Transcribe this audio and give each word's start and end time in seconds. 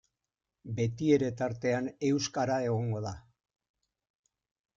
Betiere 0.77 1.29
tartean 1.41 1.91
euskara 2.09 2.57
egongo 2.71 3.03
da. 3.09 3.13